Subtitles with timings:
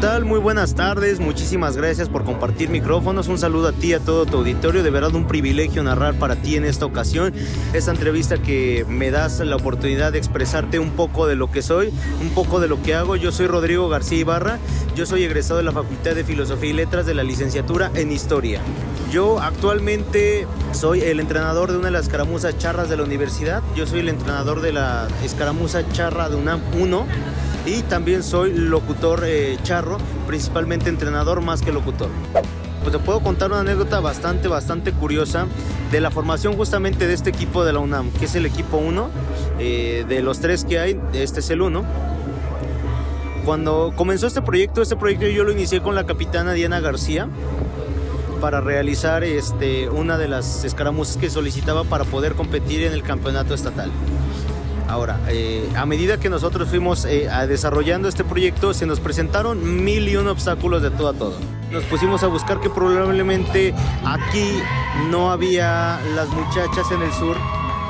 [0.00, 0.24] tal?
[0.24, 4.38] Muy buenas tardes, muchísimas gracias por compartir micrófonos, un saludo a ti a todo tu
[4.38, 7.34] auditorio, de verdad un privilegio narrar para ti en esta ocasión,
[7.74, 11.92] esta entrevista que me das la oportunidad de expresarte un poco de lo que soy,
[12.22, 14.58] un poco de lo que hago, yo soy Rodrigo García Ibarra,
[14.96, 18.62] yo soy egresado de la Facultad de Filosofía y Letras de la licenciatura en Historia.
[19.12, 23.86] Yo actualmente soy el entrenador de una de las escaramuzas charras de la universidad, yo
[23.86, 27.06] soy el entrenador de la escaramuza charra de UNAM 1
[27.70, 32.08] y también soy locutor eh, charro, principalmente entrenador más que locutor.
[32.80, 35.46] Pues te puedo contar una anécdota bastante, bastante curiosa
[35.92, 39.10] de la formación justamente de este equipo de la UNAM, que es el equipo 1.
[39.60, 41.84] Eh, de los tres que hay, este es el 1.
[43.44, 47.28] Cuando comenzó este proyecto, este proyecto yo lo inicié con la capitana Diana García
[48.40, 53.54] para realizar este, una de las escaramuzas que solicitaba para poder competir en el campeonato
[53.54, 53.90] estatal.
[54.90, 60.08] Ahora, eh, a medida que nosotros fuimos eh, desarrollando este proyecto, se nos presentaron mil
[60.08, 61.34] y un obstáculos de todo a todo.
[61.70, 63.72] Nos pusimos a buscar que probablemente
[64.04, 64.60] aquí
[65.08, 67.36] no había las muchachas en el sur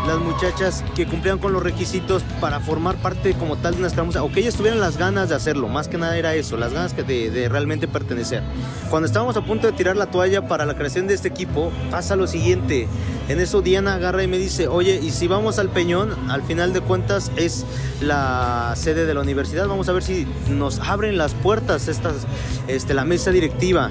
[0.07, 4.23] las muchachas que cumplían con los requisitos para formar parte como tal de una escaramuza
[4.23, 6.97] o que ellas tuvieran las ganas de hacerlo, más que nada era eso, las ganas
[6.97, 8.43] de, realmente pertenecer.
[8.89, 12.17] Cuando estábamos a punto de tirar la toalla para la creación de este equipo, pasa
[12.17, 12.89] lo siguiente,
[13.29, 16.73] en eso Diana agarra y me dice, oye, y si vamos al Peñón, al final
[16.73, 17.65] de cuentas es
[18.01, 22.27] la sede de la universidad, vamos a ver si nos abren las puertas estas,
[22.69, 23.91] este, la mesa directiva.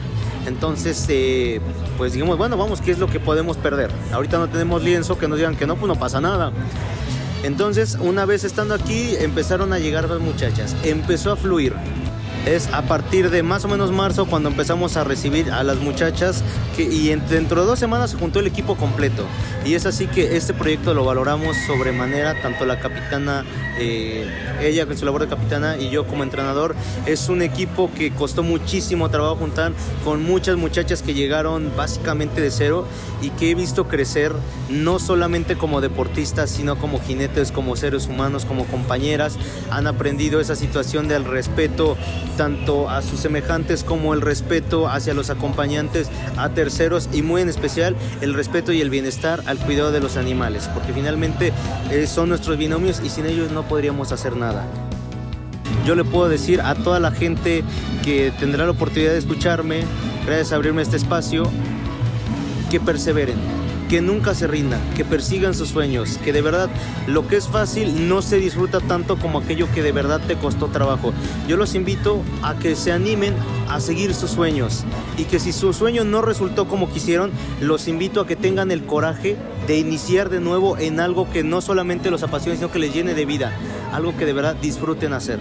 [0.50, 1.62] Entonces, eh,
[1.96, 3.92] pues digamos, bueno, vamos, ¿qué es lo que podemos perder?
[4.12, 6.52] Ahorita no tenemos lienzo, que nos digan que no, pues no pasa nada.
[7.44, 11.76] Entonces, una vez estando aquí, empezaron a llegar las muchachas, empezó a fluir
[12.56, 16.44] es a partir de más o menos marzo cuando empezamos a recibir a las muchachas
[16.76, 19.26] que, y dentro de dos semanas se juntó el equipo completo.
[19.66, 23.46] Y es así que este proyecto lo valoramos sobremanera, tanto la capitana,
[23.78, 24.28] eh,
[24.62, 26.76] ella con su labor de capitana y yo como entrenador.
[27.06, 32.52] Es un equipo que costó muchísimo trabajo juntar con muchas muchachas que llegaron básicamente de
[32.52, 32.88] cero
[33.22, 34.34] y que he visto crecer
[34.70, 39.38] no solamente como deportistas, sino como jinetes, como seres humanos, como compañeras.
[39.70, 41.98] Han aprendido esa situación del respeto
[42.40, 47.50] tanto a sus semejantes como el respeto hacia los acompañantes, a terceros y muy en
[47.50, 51.52] especial el respeto y el bienestar al cuidado de los animales, porque finalmente
[51.92, 54.66] eh, son nuestros binomios y sin ellos no podríamos hacer nada.
[55.86, 57.62] Yo le puedo decir a toda la gente
[58.06, 59.82] que tendrá la oportunidad de escucharme,
[60.26, 61.44] gracias a abrirme este espacio,
[62.72, 63.36] que perseveren,
[63.90, 66.70] que nunca se rindan, que persigan sus sueños, que de verdad
[67.08, 70.68] lo que es fácil no se disfruta tanto como aquello que de verdad te costó
[70.68, 71.12] trabajo.
[71.48, 73.34] Yo los invito a que se animen
[73.68, 74.86] a seguir sus sueños
[75.18, 78.86] y que si su sueño no resultó como quisieron, los invito a que tengan el
[78.86, 82.94] coraje de iniciar de nuevo en algo que no solamente los apasione, sino que les
[82.94, 83.52] llene de vida,
[83.92, 85.40] algo que de verdad disfruten hacer.